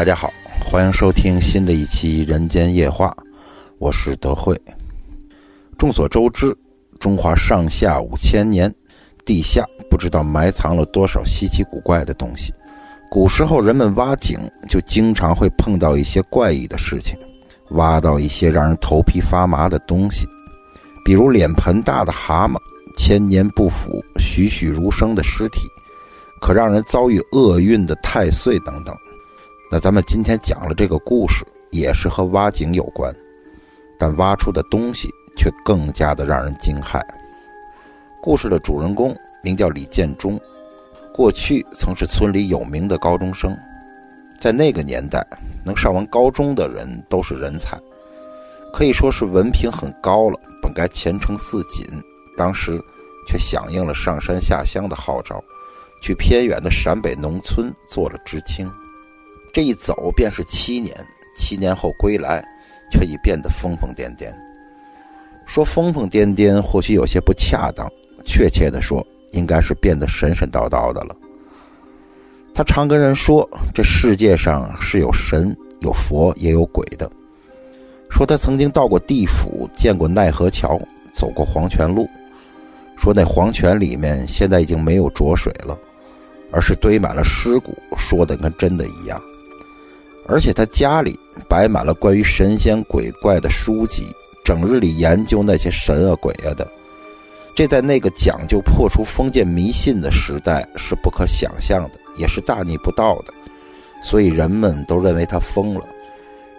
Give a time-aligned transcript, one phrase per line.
[0.00, 0.32] 大家好，
[0.64, 3.14] 欢迎收听新的一期《人间夜话》，
[3.78, 4.58] 我是德惠。
[5.76, 6.56] 众所周知，
[6.98, 8.74] 中华上下五千年，
[9.26, 12.50] 地下不知道埋藏了多少稀奇古怪的东西。
[13.10, 17.18] 古时候人们挖井，就经常会碰到一些怪异的事情，
[17.72, 20.26] 挖到一些让人头皮发麻的东西，
[21.04, 22.56] 比如脸盆大的蛤蟆、
[22.96, 25.68] 千年不腐、栩栩如生的尸体，
[26.40, 28.96] 可让人遭遇厄运的太岁等等。
[29.72, 33.14] 那咱们今天讲了这个故事，也是和挖井有关，
[33.96, 37.00] 但挖出的东西却更加的让人惊骇。
[38.20, 40.40] 故事的主人公名叫李建忠，
[41.14, 43.56] 过去曾是村里有名的高中生，
[44.40, 45.24] 在那个年代，
[45.64, 47.78] 能上完高中的人都是人才，
[48.72, 51.86] 可以说是文凭很高了，本该前程似锦，
[52.36, 52.76] 当时
[53.24, 55.40] 却响应了上山下乡的号召，
[56.02, 58.68] 去偏远的陕北农村做了知青。
[59.52, 60.94] 这一走便是七年，
[61.36, 62.44] 七年后归来，
[62.92, 64.32] 却已变得疯疯癫癫。
[65.46, 67.90] 说疯疯癫癫或许有些不恰当，
[68.24, 71.16] 确切的说，应该是变得神神叨叨的了。
[72.54, 77.10] 他常跟人说，这世界上是有神、有佛，也有鬼的。
[78.10, 80.78] 说他曾经到过地府，见过奈何桥，
[81.12, 82.08] 走过黄泉路。
[82.96, 85.78] 说那黄泉里面现在已经没有浊水了，
[86.52, 89.20] 而是堆满了尸骨，说的跟真的一样。
[90.30, 94.06] 而且他家里摆满了关于神仙鬼怪的书籍，
[94.44, 96.70] 整日里研究那些神啊鬼啊的，
[97.52, 103.34] 这在那个讲究破除封建迷信的时代是不可想象的，也是大逆不道的，
[104.04, 105.84] 所以人们都认为他疯了。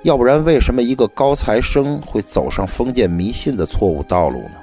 [0.03, 4.55] 要不然，为什么一个高材生会走上封建迷信的错误道路呢？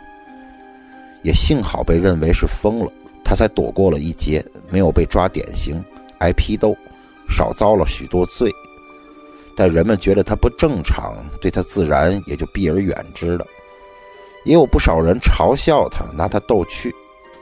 [1.22, 2.93] 也幸好被认为是疯了，
[3.25, 5.82] 他才躲过了一劫，没有被抓典型、
[6.19, 6.77] 挨批斗，
[7.27, 8.53] 少遭了许多罪。
[9.60, 13.44] 但人们觉得他不正常，对他自然也就避而远之了。
[14.44, 16.94] 也有不少人嘲笑他，拿他逗趣，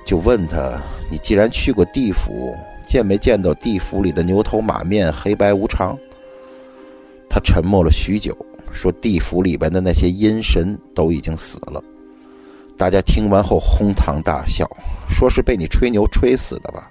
[0.07, 0.81] 就问他
[1.13, 2.57] ：“你既然去过地府，
[2.89, 5.95] 见没见到地府里的牛头马面、黑白无常？”
[7.29, 8.35] 他沉默了许久，
[8.73, 11.85] 说：“地府里边的那些阴神都已经死了。”
[12.79, 14.67] 大家听完后哄堂大笑，
[15.07, 16.91] 说是被你吹牛吹死的吧。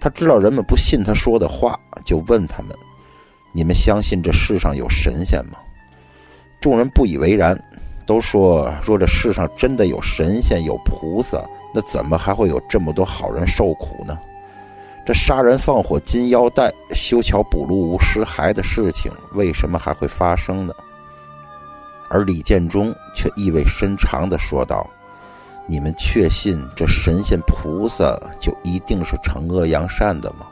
[0.00, 2.76] 他知道人们不信他说的话，就问他们。
[3.56, 5.58] 你们相信这世上有神仙吗？
[6.60, 7.56] 众人不以为然，
[8.04, 11.40] 都说：若这世上真的有神仙、有菩萨，
[11.72, 14.18] 那怎么还会有这么多好人受苦呢？
[15.06, 20.74] 这杀人放火、金腰带、修桥补路无尸骸的事情，为什么还会发生呢？
[22.10, 24.88] 而李建忠却意味深长地说道
[25.68, 30.46] ：“你们确信这神仙、菩萨就一定是惩恶扬善的吗？”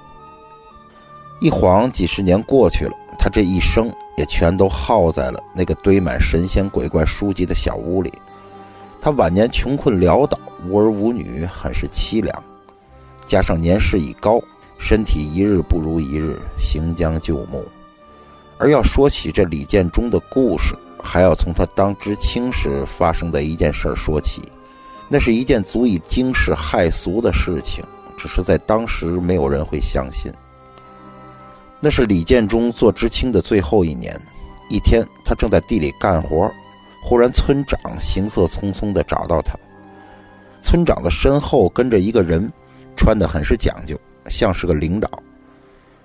[1.42, 8.12] 一晃几十年过去了，他这一生也全都耗在了那个堆满神仙鬼怪书籍的小屋里。
[9.00, 10.38] 他晚年穷困潦倒，
[10.68, 12.44] 无儿无女，很是凄凉。
[13.26, 14.40] 加上年事已高，
[14.78, 17.66] 身体一日不如一日，行将就木。
[18.56, 24.42] 而要说起这李建忠的故事，还要从他当知青时发生的一件事说起。
[25.08, 27.82] 那是一件足以惊世骇俗的事情，
[28.16, 30.32] 只是在当时没有人会相信。
[31.84, 34.16] 那是李建忠做知青的最后一年，
[34.70, 36.48] 一天，他正在地里干活，
[37.02, 39.58] 忽然村长行色匆匆地找到他。
[40.62, 42.48] 村长的身后跟着一个人，
[42.96, 43.98] 穿得很是讲究，
[44.28, 45.10] 像是个领导。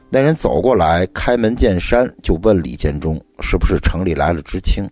[0.10, 4.90] 那人走过来，开门见山就问李建忠：“是不是城里来了知青？”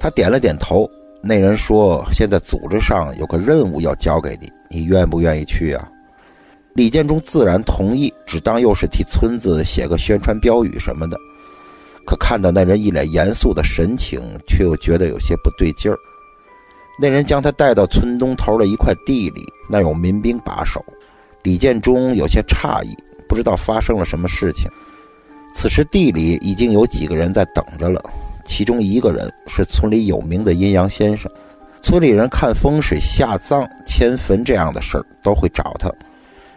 [0.00, 0.84] 他点了点头。
[1.22, 5.88] 那人说：“现在组织上有个任务要交给你，你愿不愿意去啊？”
[6.76, 11.18] 李建忠自然同意，只当又是替村子写个宣传标语什么的。
[12.04, 15.96] 可看到那人一脸严肃的神情，却又觉得有些不对劲儿。
[17.00, 20.84] 那人将他带到村东头的一块地里，那有民兵把守。
[21.42, 22.94] 李建忠有些诧异，
[23.26, 24.70] 不知道发生了什么事情。
[25.54, 28.02] 此时地里已经有几个人在等着了，
[28.44, 31.30] 其中一个人是村里有名的阴阳先生。
[31.80, 35.90] 村里人看风水、下葬、迁坟这样的事儿，都会找他。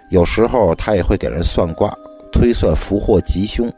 [0.09, 1.94] 有时候他也会给人算卦，
[2.31, 3.71] 推算福祸吉凶，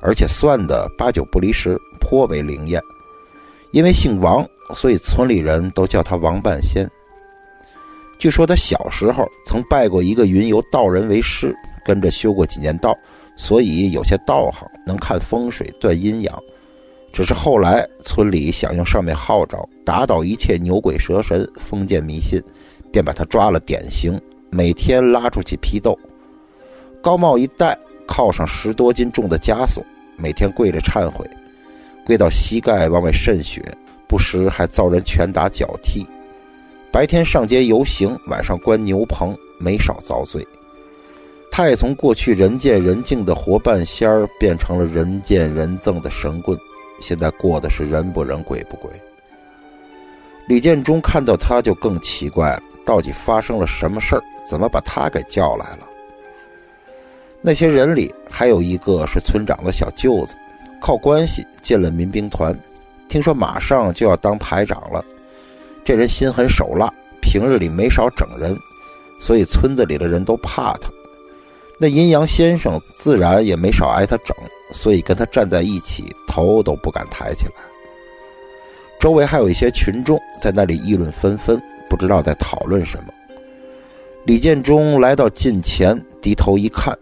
[0.00, 2.80] 而且算的八九不离十，颇为灵验。
[3.72, 6.88] 因为姓王，所以村里人都叫他王半仙。
[8.18, 12.96] 据说他小时候曾拜过一个云游道人为师，跟着修过几年道，
[13.36, 16.42] 所以有些道行，能看风水、断阴阳。
[17.12, 22.42] 只是后来村里响应上面号召，打倒一切牛鬼蛇神、封建迷信，
[22.92, 24.20] 便把他抓了典刑。
[24.54, 25.98] 每天拉出去批斗，
[27.00, 27.74] 高帽一戴，
[28.06, 29.82] 靠上十多斤重的枷锁，
[30.18, 31.26] 每天跪着忏悔，
[32.04, 33.62] 跪到膝盖往外渗血，
[34.06, 36.06] 不时还遭人拳打脚踢。
[36.90, 40.46] 白天上街游行，晚上关牛棚，没少遭罪。
[41.50, 46.58] 他也从过去人见人敬的活半仙儿，变成了人见人憎的神棍。
[47.00, 48.90] 现在过的是人不人鬼不鬼。
[50.46, 54.22] 李建忠看到他就更奇怪了，到底发生了什么事儿？
[54.48, 55.88] 怎么把他给叫来了？
[57.40, 60.34] 那些人里还有一个是村长的小舅子，
[60.80, 62.58] 靠关系进了民兵团，
[63.08, 65.04] 听说马上就要当排长了。
[65.84, 68.56] 这人心狠手辣，平日里没少整人，
[69.20, 70.88] 所以村子里的人都怕他。
[71.80, 74.36] 那阴阳先生自然也没少挨他整，
[74.72, 77.52] 所以跟他站在一起，头都不敢抬起来。
[79.00, 81.60] 周围还有一些群众在那里议论纷纷，
[81.92, 83.12] 不知道在讨论什么。
[84.24, 86.96] 李建忠来到近前，低头一看，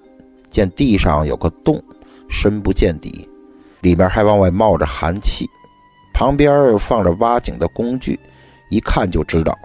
[0.50, 1.80] 见地上有个洞，
[2.28, 3.28] 深不见底，
[3.82, 5.48] 里面还往外冒着寒气，
[6.12, 8.18] 旁边放着挖井的工具，
[8.68, 9.56] 一看就知道，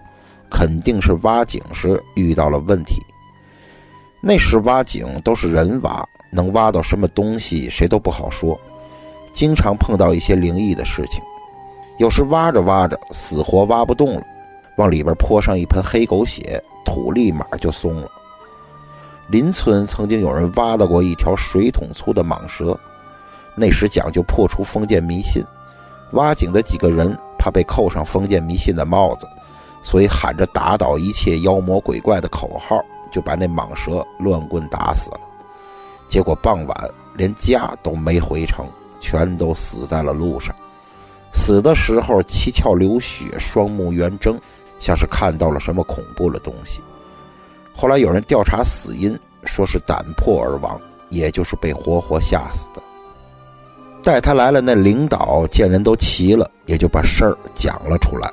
[0.47, 3.01] 肯定是挖井时遇到了问题。
[4.21, 8.55] 那时挖井都是人挖，能挖到什么东西谁都不好说，
[9.33, 11.19] 经常碰到一些灵异的事情。
[11.97, 14.23] 有时挖着挖着，死活挖不动了，
[14.77, 18.09] 往里边泼上一盆黑狗血，土立马就松了。
[19.27, 22.77] 邻村曾经有人挖到过一条水桶粗的蟒蛇，
[23.55, 25.43] 那时讲究破除封建迷信，
[26.11, 29.27] 挖井的几个人怕被扣上封建迷信的帽子，
[29.81, 32.83] 所以喊着打倒一切妖魔鬼怪的口号。
[33.11, 35.21] 就把那蟒蛇乱棍打死了，
[36.09, 38.67] 结果傍晚连家都没回成，
[38.99, 40.53] 全都死在了路上。
[41.31, 44.37] 死的时候七窍流血，双目圆睁，
[44.79, 46.81] 像是看到了什么恐怖的东西。
[47.73, 50.79] 后来有人调查死因，说是胆破而亡，
[51.09, 52.81] 也就是被活活吓死的。
[54.03, 58.31] 带他来了那领导见人都齐了，也就把事儿讲了出来。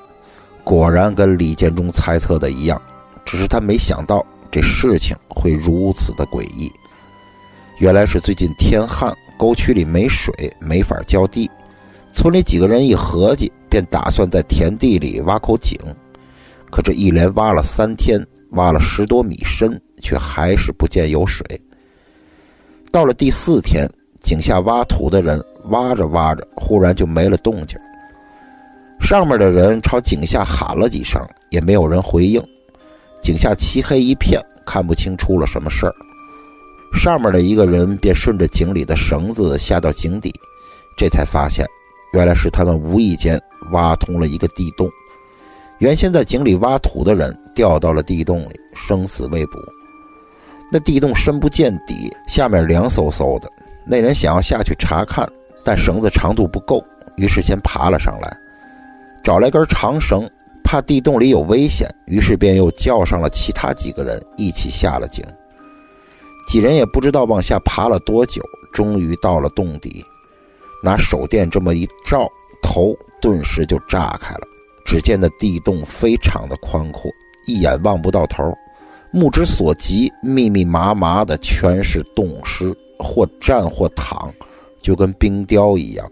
[0.64, 2.80] 果然跟李建忠猜测的一样，
[3.24, 4.24] 只是他没想到。
[4.54, 6.70] 这事情会如此的诡异，
[7.78, 11.50] 原来是最近天旱，沟渠里没水，没法浇地。
[12.12, 15.78] 村里几个人一合计，便打算在田地里挖口井。
[16.72, 21.46] 可这一连挖了三天，挖了十多米深，却还是不见有水。
[22.90, 23.86] 到了第四天，
[24.22, 27.78] 井下挖土的人挖着挖着，忽然就没了动静。
[28.98, 31.20] 上面的人朝井下喊了几声，
[31.50, 32.42] 也没有人回应。
[33.20, 35.94] 井下漆黑一片，看不清出了什么事儿。
[36.94, 40.32] 上面的一个人便顺着井里的绳子下到井底，
[40.96, 41.66] 这才发现，
[42.14, 43.38] 原来是他们无意间
[43.72, 44.88] 挖通了一个地洞。
[45.82, 49.58] 原先在井里挖土的人掉到了地洞里，生死未卜。
[50.70, 53.50] 那地洞深不见底，下面凉飕飕的。
[53.84, 55.28] 那人想要下去查看，
[55.64, 56.80] 但绳子长度不够，
[57.16, 58.36] 于是先爬了上来，
[59.24, 60.24] 找来根长绳。
[60.62, 65.24] 怕地洞里有危险，于是便又叫上了其他几个人一起下了井。
[66.46, 68.40] 几人也不知道往下爬了多久，
[68.72, 70.04] 终于到了洞底，
[70.80, 72.28] 拿手电这么一照，
[72.62, 74.46] 头顿时就炸开了。
[74.92, 77.10] 只见那地洞非常的宽阔，
[77.46, 78.54] 一眼望不到头，
[79.10, 84.30] 目之所及，密密麻麻的全是冻尸，或站或躺，
[84.82, 86.06] 就跟冰雕一样。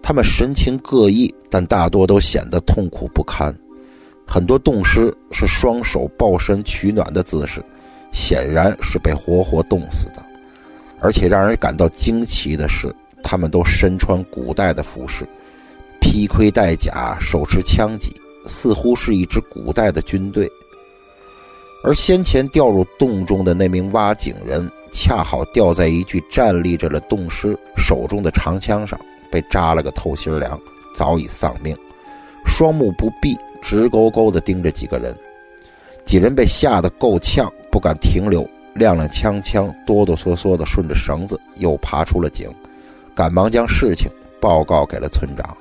[0.00, 3.52] 他们神情各异，但大多都显得痛苦不堪。
[4.24, 7.60] 很多冻尸是双手抱身取暖的姿势，
[8.12, 10.24] 显然是被活活冻死的。
[11.00, 15.26] 而且让人感到惊奇的是，他们都身穿古代的服饰，
[16.00, 18.14] 披盔戴甲，手持枪戟，
[18.46, 20.50] 似乎是一支古代的军队。
[21.84, 28.98] 而先前掉入洞中的那名挖井人，恰好掉在一具站立着的洞尸手中的长枪上。
[29.30, 30.60] 被扎了个透心凉，
[30.92, 31.76] 早已丧命，
[32.44, 35.16] 双目不闭，直勾勾地盯着几个人。
[36.04, 38.42] 几人被吓得够呛，不敢停留，
[38.74, 42.52] 踉踉跄跄，哆哆嗦嗦地顺着绳子又爬出了井，
[43.14, 45.56] 赶忙将事情报告给了村长。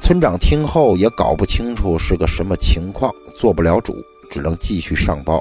[0.00, 3.94] 村长听后也搞不清楚是个什么情况，做不了主，
[4.30, 5.40] 只能继续上报。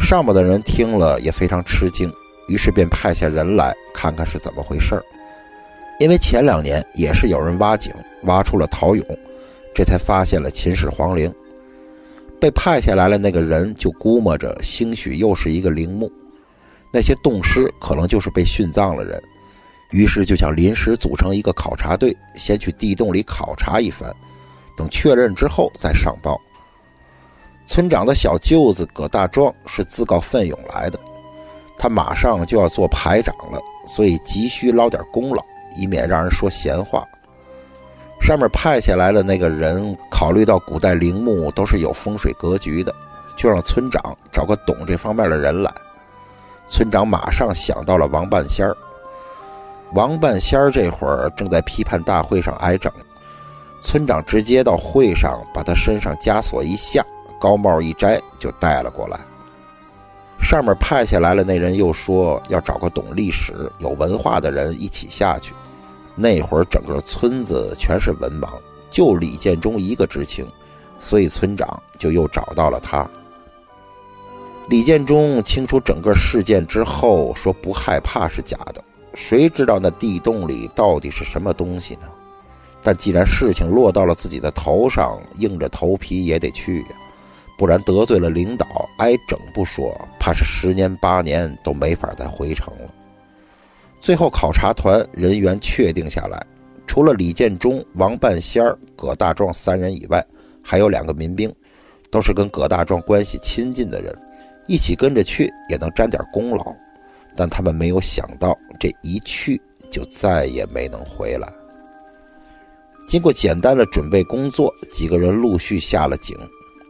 [0.00, 2.12] 上面的人听了也非常吃惊，
[2.48, 5.04] 于是便派下人来看看是怎么回事儿。
[6.00, 7.92] 因为前两年也是有人挖井，
[8.24, 9.04] 挖出了陶俑，
[9.74, 11.32] 这才发现了秦始皇陵。
[12.40, 16.10] 被派下来了那个人就估摸着，兴许又是一个陵墓，
[16.92, 19.22] 那些冻尸可能就是被殉葬了人，
[19.90, 24.12] 于是就想临时组成一个考察队，先去地洞里考察一番，
[24.76, 26.40] 等确认之后再上报。
[27.66, 30.98] 村长的小舅子葛大壮是自告奋勇来的，
[31.78, 35.44] 他马上就要做排长了，所以急需捞点功劳，
[35.76, 37.04] 以免让人说闲话。
[38.20, 42.94] 上面派下来的那个人，考虑到古代陵墓都是有风水格局的，
[43.36, 45.72] 就让村长找个懂这方面的人来。
[46.68, 48.76] 村长马上想到了王半仙儿。
[49.92, 52.92] 王半仙儿这会儿正在批判大会上挨整，
[53.80, 57.04] 村长直接到会上把他身上枷锁一下，
[57.40, 59.18] 高帽一摘就带了过来。
[60.38, 65.54] 上面派下来了那人又说要找个懂历史、有文化的人一起下去。
[66.14, 68.48] 那会儿整个村子全是文盲，
[68.90, 70.46] 就李建忠一个知情，
[70.98, 73.08] 所以村长就又找到了他。
[74.68, 78.82] 李建忠清楚整个事件之后，说不害怕是假的。
[79.16, 82.02] 谁知道那地洞里到底是什么东西呢？
[82.82, 86.88] 但既然事情落到了自己的头上，硬着头皮也得去呀，
[87.58, 88.66] 不然得罪了领导，
[88.98, 92.94] 挨整不说，怕是十年八年都没法再回城了。
[93.98, 96.40] 最后考察团人员确定下来，
[96.86, 98.62] 除了李建忠、王半仙、
[98.94, 100.24] 葛大壮三人以外，
[100.62, 101.52] 还有两个民兵，
[102.10, 104.14] 都是跟葛大壮关系亲近的人，
[104.68, 106.72] 一起跟着去也能沾点功劳。
[107.36, 111.52] 但他们没有想到，这一去就再也没能回来。
[113.06, 116.36] 经过简单的准备工作，几个人陆续下了井。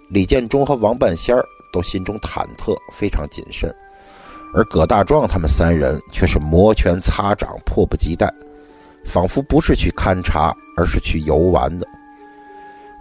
[0.09, 3.75] 李建忠和王半仙儿都心中忐忑，非常谨慎。
[4.55, 8.33] 而葛大壮他们三人却是摩拳擦掌，迫不及待，
[9.05, 11.87] 仿佛不是去勘察，而是去游玩的。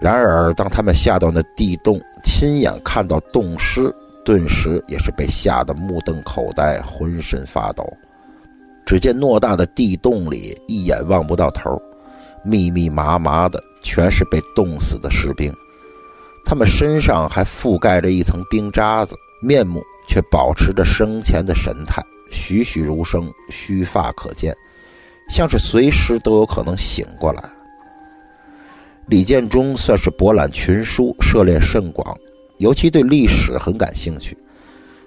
[0.02, 3.96] 然而，当他们下到那地洞，亲眼看到洞尸，
[4.26, 7.86] 顿时也是被吓得目瞪口呆，浑身发抖。
[8.86, 11.82] 只见偌大的地洞里，一眼望不到头，
[12.44, 15.54] 密密麻麻的全是被冻死的士兵，
[16.44, 19.82] 他们身上还覆盖着一层冰渣子，面目。
[20.08, 24.56] 却保持着生前的神态，栩栩如生，须发可见，
[25.32, 27.44] 像是随时都有可能醒过来。
[29.08, 32.16] 李建忠算是博览群书，涉猎甚广，
[32.66, 34.36] 尤其对历史很感兴趣，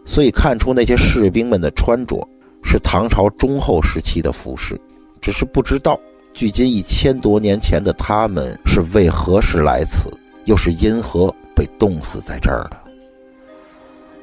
[0.05, 2.17] 所以看出那些士兵们的穿着
[2.63, 4.81] 是唐朝中后时期的服饰，
[5.21, 5.99] 只是不知道
[6.33, 10.09] 距今一千多年前的他们是为何时来此，
[10.45, 12.77] 又是因何被冻死在这儿的。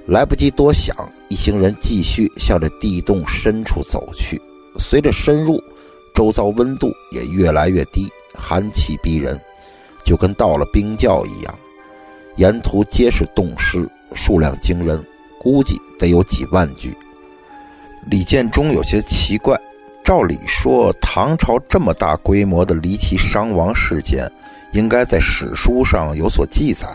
[0.06, 0.96] 来不及多想，
[1.28, 4.42] 一行人继续向着地洞深处走去。
[4.78, 5.62] 随着深入，
[6.14, 9.38] 周遭温度也越来越低，寒气逼人，
[10.06, 11.54] 就跟到了冰窖一样。
[12.38, 15.04] 沿途皆是冻尸，数量惊人，
[15.40, 16.96] 估计得有几万具。
[18.10, 19.60] 李建忠有些奇怪，
[20.04, 24.32] 照理说，唐朝这么大规模的离奇伤亡事件，
[24.74, 26.88] 应该在史书上有所记载，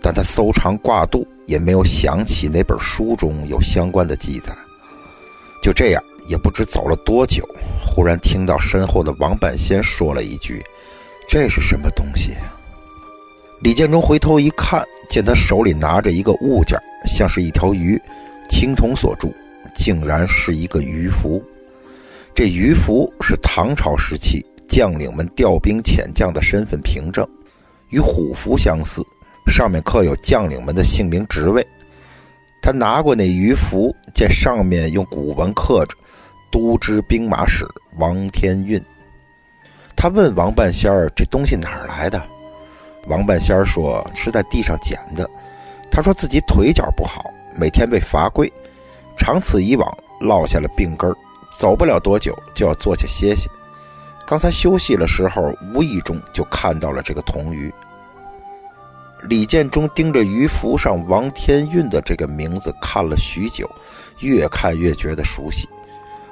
[0.00, 1.26] 但他搜肠挂肚。
[1.44, 4.56] 也没有想起哪本书中有相关的记载。
[5.60, 7.46] 就这样，也不知走了多久，
[7.84, 10.64] 忽然听到身后的王半仙说了一句
[11.28, 12.36] ：“这是什么东西？”
[13.62, 16.76] 李建忠回头一看，见他手里拿着一个物件，
[17.06, 17.96] 像是一条鱼，
[18.50, 19.32] 青铜所铸，
[19.76, 21.40] 竟然是一个鱼符。
[22.34, 27.24] 这鱼符是唐朝时期将领们调兵遣将的身份凭证，
[27.90, 29.00] 与虎符相似。
[29.46, 31.64] 上面刻有将领们的姓名、职位。
[32.60, 35.96] 他拿过那鱼符，见上面用古文刻着
[36.50, 37.64] “都知兵马使
[37.96, 38.82] 王天运”。
[39.94, 42.20] 他问王半仙儿：“这东西哪儿来的？”
[43.06, 45.28] 王半仙说：“是在地上捡的。”
[45.90, 48.50] 他说自己腿脚不好，每天被罚跪，
[49.16, 51.14] 长此以往落下了病根儿，
[51.54, 53.48] 走不了多久就要坐下歇歇。
[54.26, 57.72] 刚才休息的时候，无意中就看到了这个铜鱼。
[59.28, 63.70] 李建忠盯着鱼符上王天运的这个名字看了许久，
[64.20, 65.68] 越看越觉得熟悉。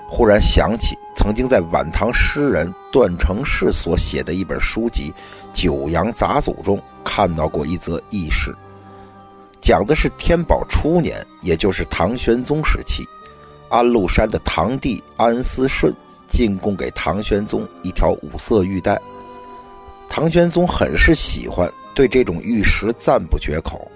[0.08, 5.12] 忽然想起曾经在晚唐诗人段成式所写的一本书籍
[5.52, 8.54] 《九阳杂俎》中看到过一则轶事，
[9.60, 13.04] 讲的是天宝初年，也就是唐玄宗时期，
[13.68, 15.94] 安禄山的堂弟安思顺
[16.26, 19.00] 进贡给唐玄宗一条五色玉带，
[20.08, 21.70] 唐玄宗很是喜欢。
[21.92, 23.90] 对这种玉石赞不绝口，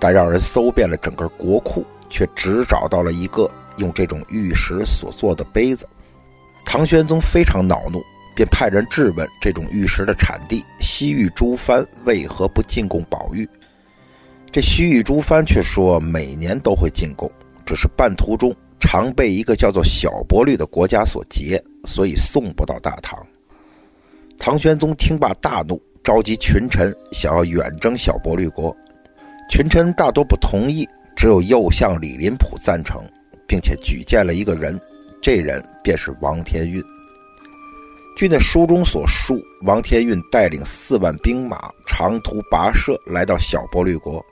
[0.00, 5.88] 但让人搜遍了整个国库，却只找到了一个用这种玉石所做的杯子。
[6.64, 8.02] 唐玄宗非常恼怒，
[8.40, 13.46] 便派人质问这种玉石的产地西域诸藩为何不进贡宝玉。
[14.50, 17.30] 这西域诸藩却说每年都会进贡，
[17.66, 23.22] 只是半途中常被一个叫做小波律的国家所劫，所以送不到大唐。
[24.38, 25.78] 唐玄宗听罢大怒。
[26.02, 28.74] 召集群臣想要远征小伯律国，
[29.50, 33.04] 群臣大多不同意，只有右相李林甫赞成，
[33.46, 34.80] 并且举荐了一个人，
[35.20, 36.82] 这人便是王天运。
[38.20, 44.22] 据那书中所述，王天运带领四万兵马长途跋涉来到小波律国，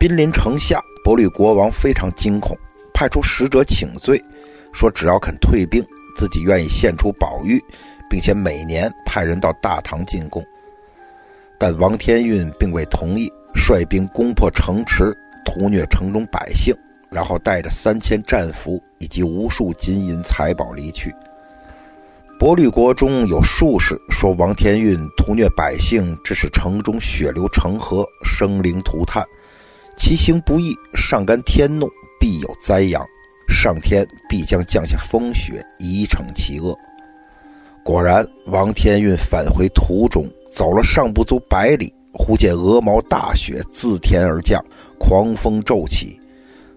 [0.00, 2.58] 濒临城下，波律国王非常惊恐，
[2.92, 4.20] 派出使者请罪，
[4.72, 5.80] 说只要肯退兵，
[6.16, 7.62] 自己愿意献出宝玉，
[8.10, 10.44] 并且每年派人到大唐进贡。
[11.56, 16.74] 但王天运并未同意，率兵攻破城池，屠虐城中百姓，
[17.12, 21.14] 然后带着三千战俘以及无数金银财宝离去。
[22.38, 29.24] 博律国中有术士说，王天运屠虐百姓，致使城中血流成河，生灵涂炭，
[29.96, 31.88] 其行不义，上干天怒，
[32.20, 33.02] 必有灾殃，
[33.48, 36.76] 上天必将降下风雪，以惩其恶。
[37.82, 44.62] 果然，王天运返回途中，走了尚不足百里，忽见鹅毛大雪自天而降，
[44.98, 46.20] 狂风骤起，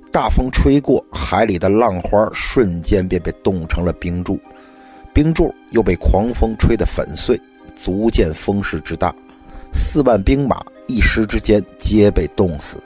[0.10, 4.40] 大风吹过，海里的浪花瞬间便被冻成了冰柱。
[5.22, 7.38] 冰柱又被狂风吹得粉碎，
[7.76, 9.14] 足见风势之大。
[9.74, 12.82] 四万兵马一时之间皆被冻死，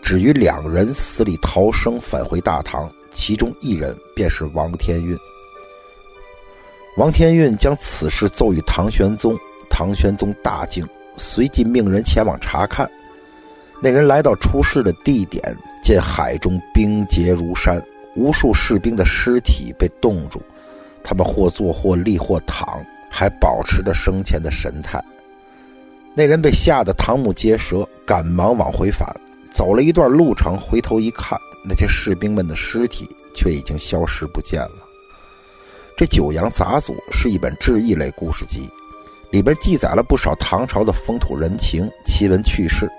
[0.00, 2.88] 只余两人死里逃生，返回大唐。
[3.10, 5.18] 其中一人便是王天运。
[6.98, 9.36] 王天运将此事奏与唐玄宗，
[9.68, 12.88] 唐玄宗大惊，随即命人前往查看。
[13.82, 15.42] 那人来到出事的地点，
[15.82, 17.84] 见海中冰结如山，
[18.14, 20.40] 无数士兵的尸体被冻住。
[21.04, 25.02] 他们或坐或立或躺，还保持着生前的神态。
[26.14, 29.08] 那人被吓得瞠目结舌，赶忙往回返。
[29.52, 34.76] 走了一段路程，回头一看，那些士兵们的尸体却已经消失不见了。
[35.96, 38.68] 这《九阳杂俎》是一本志异类故事集，
[39.30, 42.90] 里边记载了不少唐朝的风土人情、奇闻趣事，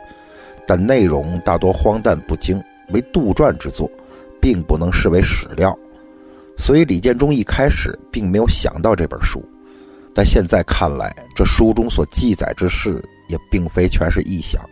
[0.68, 3.89] 但内容大多荒诞不经，为杜撰之作，
[4.39, 5.78] 并不能视为史料。
[6.58, 9.44] 所以李建忠一开始并没有想到这本书，
[10.13, 14.63] 但现在看来，这书中所记载之事也并非全是臆想，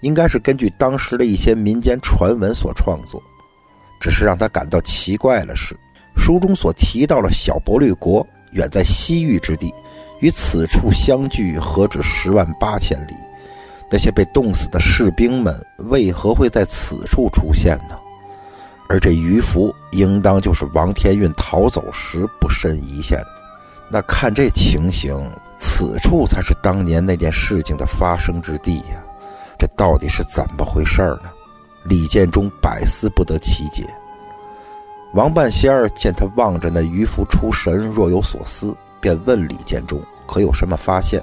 [0.00, 3.22] 应该是根据当时的一些民间传闻所创作。
[4.00, 5.76] 只是让他感到奇怪的是，
[6.16, 9.70] 书中所提到了小伯律国远在西域之地，
[10.20, 13.14] 与此处相距何止十万八千里，
[13.90, 15.54] 那些被冻死的士兵们
[15.90, 17.98] 为何会在此处出现呢？
[18.90, 23.26] 而这鱼符应当就是王天运逃走时不慎遗下的。
[23.88, 25.16] 那看这情形，
[25.56, 29.00] 此处才是当年那件事情的发生之地呀！
[29.56, 31.30] 这到底是怎么回事呢？
[31.84, 33.86] 李建忠百思不得其解。
[35.14, 41.22] 王半仙儿见他望着那鱼符出神，若有所思，便问李建忠可有什么发现。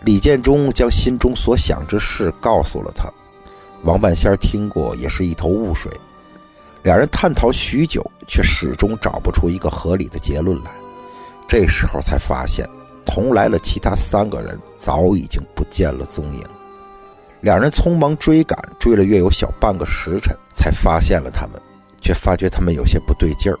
[0.00, 3.12] 李建忠将心中所想之事告诉了他。
[3.82, 5.92] 王半仙儿听过，也是一头雾水。
[6.82, 10.70] 两人探讨许久，却始终找不出一个合理的结论来。
[11.46, 12.68] 这时候才发现，
[13.04, 16.42] 同来了其他三个人早已经不见了踪影。
[17.40, 21.60] 两人匆忙追赶，追了约有小半个时辰，才发现了他们，
[22.00, 23.58] 却发觉他们有些不对劲儿。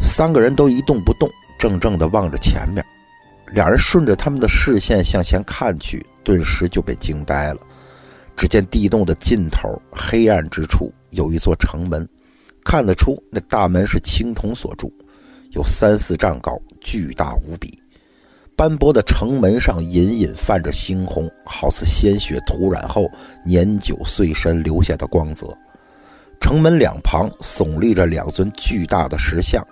[0.00, 2.84] 三个人都一动不动，怔怔地望着前面。
[3.52, 7.60] 两人顺着他们的视线向前看去，顿时就被惊呆了。
[8.36, 12.08] 只见地洞的尽头，黑暗之处有一座城门。
[12.64, 14.92] 看得出，那大门是青铜所铸，
[15.50, 17.76] 有三四丈高，巨大无比。
[18.54, 23.10] 斑驳的城门上隐隐泛着猩红，好似鲜血涂染后
[23.44, 25.46] 年久岁深留下的光泽。
[26.40, 29.66] 城门两旁耸立着两尊巨大的石像，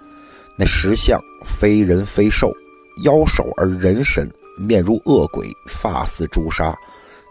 [0.59, 2.51] 那石像非人非兽，
[3.05, 4.27] 腰手而人身，
[4.59, 6.74] 面如恶鬼，发似朱砂，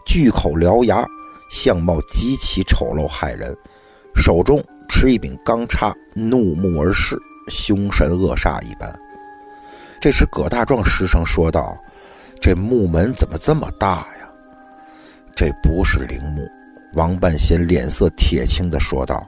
[0.06, 1.04] 巨口獠牙，
[1.50, 3.56] 相貌极其丑陋骇人，
[4.14, 4.64] 手中。
[4.88, 7.16] 持一柄钢叉，怒目而视，
[7.48, 8.92] 凶神恶煞一般。
[10.00, 11.76] 这时，葛大壮失声说道
[12.40, 14.28] ：“这墓门怎么这么大呀？”
[15.36, 16.48] 这不是陵墓。
[16.94, 19.24] 王半仙脸色铁青地说道：“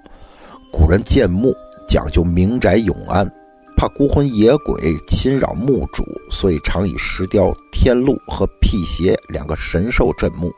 [0.72, 1.54] 古人建墓
[1.86, 3.28] 讲究明宅永安，
[3.76, 10.52] 怕孤魂野鬼侵扰墓主，所以常以石雕天禄和辟邪两个神兽镇墓。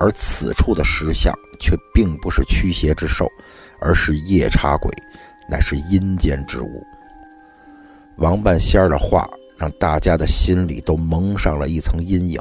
[0.00, 3.26] 而此处的石像却并不是驱邪之兽。”
[3.84, 4.90] 而是夜叉鬼，
[5.46, 6.82] 乃是阴间之物。
[8.16, 12.40] 王半仙儿的话让大家的心里都蒙上了一层阴影。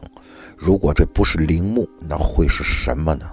[0.56, 3.30] 如果这不是陵墓，那会是什么呢？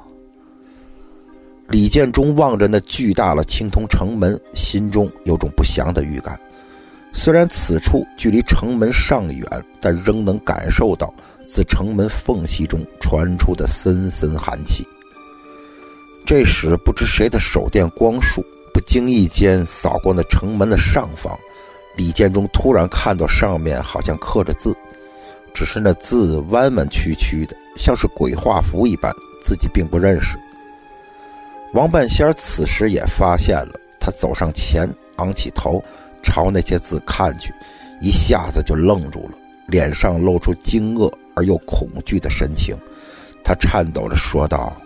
[1.68, 6.38] 李建忠望着那巨大的青铜城门，心中有种不祥的预感。
[7.12, 9.46] 虽然此处距离城门尚远，
[9.80, 11.14] 但仍能感受到
[11.46, 14.84] 自城门缝隙中传出的森森寒气。
[16.30, 18.40] 这时，不知谁的手电光束
[18.72, 21.36] 不经意间扫过那城门的上方，
[21.96, 24.72] 李建中突然看到上面好像刻着字，
[25.52, 29.12] 只是那字弯弯曲曲的，像是鬼画符一般，
[29.42, 30.38] 自己并不认识。
[31.72, 35.82] 王半仙此时也发现了，他走上前，昂起头，
[36.22, 37.52] 朝那些字看去，
[38.00, 42.76] 一下子就愣住了，脸上露出惊愕而又恐惧的神情。
[43.42, 44.76] 他颤抖着说道：“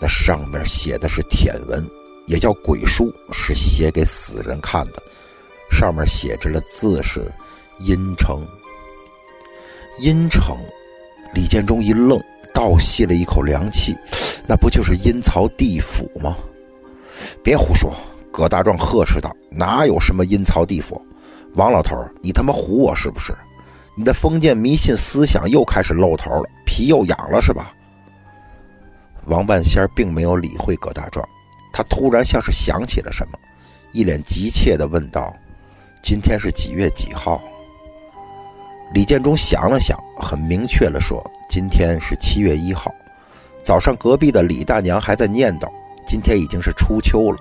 [0.00, 1.86] 那上面写的是舔文，
[2.26, 5.02] 也叫鬼书，是写给死人看的。
[5.70, 7.30] 上面写着的字是
[7.78, 8.44] ‘阴城’。
[10.00, 10.56] 阴城。”
[11.32, 12.20] 李建忠一愣，
[12.52, 13.94] 倒吸了一口凉气。
[14.48, 16.36] 那不就是阴曹地府吗？
[17.40, 17.94] 别胡说！
[18.32, 21.00] 葛大壮呵斥道：“哪有什么阴曹地府？
[21.54, 23.32] 王老头，你他妈唬我是不是？
[23.96, 27.72] 你的封建迷信思想又开始露头了，皮又痒了是吧？”
[29.30, 31.24] 王半仙并没有理会葛大壮，
[31.72, 33.38] 他突然像是想起了什么，
[33.92, 35.32] 一脸急切地问道
[36.02, 37.40] ：“今天是几月几号？”
[38.92, 42.92] 李建忠想了想，很明确地说：“今天是七月一号。”
[43.62, 45.70] 早上，隔壁的李大娘还在念叨
[46.04, 47.38] ：“今天已经是初秋了，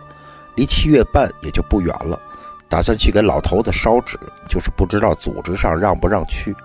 [0.55, 2.21] 离七月半也就不远了。
[2.67, 4.15] 打算去给老头子烧纸，
[4.47, 6.55] 就是不知道组织上让不让去。”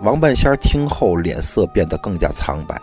[0.00, 2.80] 王半仙听后，脸色变得更加苍白，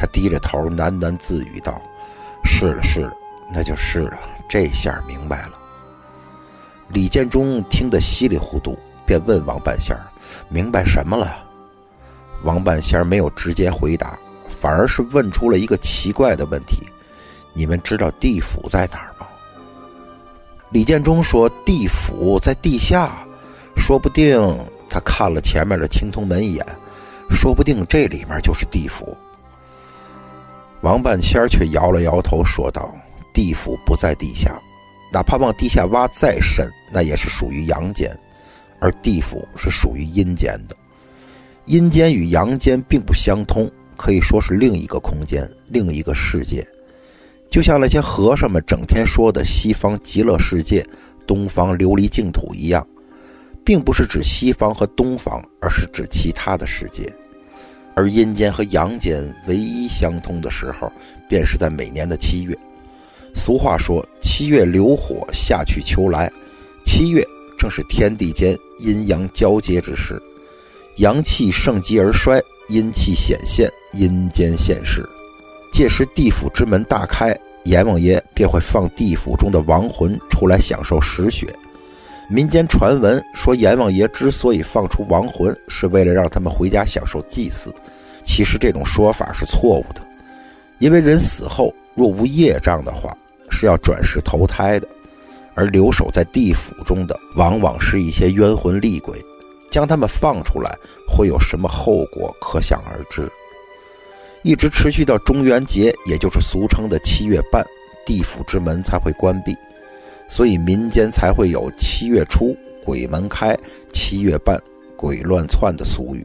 [0.00, 1.78] 他低着头喃喃自语道
[2.42, 3.12] ：“是了，是了，
[3.52, 4.18] 那就是了。
[4.48, 5.60] 这下明白了。”
[6.88, 9.94] 李建忠听得稀里糊涂，便问王半仙
[10.48, 11.44] ：“明白什么了？”
[12.44, 14.18] 王半仙没有直接回答。
[14.58, 16.86] 反而是问出了一个奇怪的问题
[17.54, 19.26] ：“你们知道地府在哪儿吗？”
[20.70, 23.10] 李建忠说：“地府在地下，
[23.76, 24.38] 说不定
[24.88, 26.66] 他看了前面的青铜门一眼，
[27.30, 29.16] 说不定这里面就是地府。”
[30.82, 32.94] 王半仙却摇了摇头，说道
[33.34, 34.60] ：“地府不在地下，
[35.12, 38.18] 哪怕往地下挖再深，那也是属于阳间，
[38.80, 40.76] 而地府是属于阴间的。
[41.66, 46.66] 阴间与阳间并不相通。”可以说是另一个空间，另一个世界，
[47.50, 50.82] 就像那些和尚们整天说的西方极乐世界、
[51.26, 52.82] 东方琉璃净土一样，
[53.62, 57.06] 并不是指西方和东方，而是指其他的世界。
[58.00, 60.90] 而阴间和阳间唯一相通的时候，
[61.28, 62.56] 便是在每年的七月。
[63.34, 66.32] 俗话说：“七月流火，夏去秋来。”
[66.82, 67.22] 七月
[67.58, 70.18] 正是天地间阴阳交接之时，
[70.96, 72.40] 阳气盛极而衰。
[72.70, 75.06] 阴气显现，阴间现世，
[75.70, 81.54] 届时地府之门大开，阎王爷便会放地府中的亡魂出来享受食血。
[82.32, 87.74] 民间传闻说，阎王爷之所以放出亡魂，是为了让他们回家享受祭祀。
[88.22, 90.00] 其实这种说法是错误的，
[90.78, 93.12] 因为人死后若无业障的话，
[93.50, 94.86] 是要转世投胎的，
[95.56, 99.20] 而留守在地府中的，往往是一些冤魂厉鬼。
[99.68, 100.72] 将他们放出来
[101.08, 102.32] 会有什么后果？
[102.40, 103.28] 可想而知。
[104.42, 107.66] 一直持续到中元节，也就是俗称的七月半，
[108.06, 109.52] 地府之门才会关闭。
[110.30, 113.54] 所以民间才会有七月初鬼门开，
[113.92, 114.58] 七月半
[114.96, 116.24] 鬼乱窜的俗语。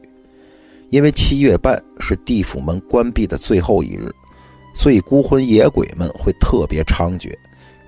[0.92, 4.10] 因为七月半是地府门关闭的最后一日，
[4.76, 7.34] 所以孤魂野鬼们会特别猖獗。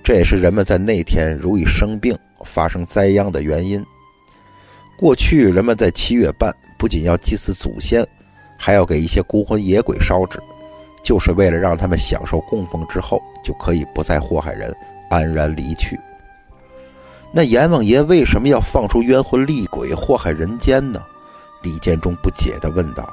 [0.03, 3.85] 这也是人们在那天容易生病、发生灾殃的原因。
[4.97, 8.05] 过去人们在七月半不仅要祭祀祖先，
[8.57, 10.39] 还要给一些孤魂野鬼烧纸，
[11.03, 14.75] 就是为了让他们享受供奉之后就可以不再祸害人，
[15.09, 15.97] 安然离去。
[17.37, 20.99] 那阎王爷为什么要放出冤魂厉鬼祸害人间呢？
[21.61, 23.07] 李建忠不解地问道。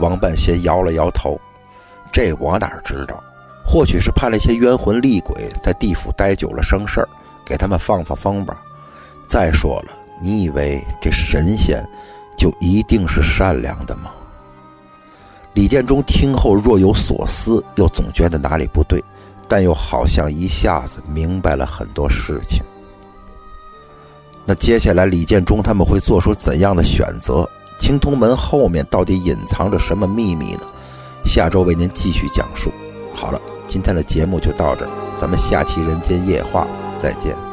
[0.00, 1.40] 王半仙摇了摇头
[2.10, 3.22] ：“这我哪知道？
[3.64, 7.08] 或许是怕那些冤魂厉鬼在地府待久了生事儿，
[7.44, 8.60] 给他们放放风吧。
[9.28, 11.88] 再说了。”你以为这神仙
[12.36, 14.10] 就一定是善良的吗？
[15.54, 19.00] 李建忠听后若有所思，又总觉得哪里不对，
[19.46, 22.64] 但又好像一下子明白了很多事情。
[24.48, 27.46] 那接下来李建忠他们会做出怎样的选择？
[27.78, 30.60] 青铜门后面到底隐藏着什么秘密呢？
[31.26, 32.72] 下周为您继续讲述。
[33.12, 36.66] 好了，今天的节目就到这儿，咱们下期《人间夜话》
[36.98, 37.47] 再见。